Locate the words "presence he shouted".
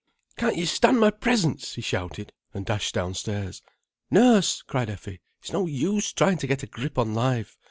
1.11-2.33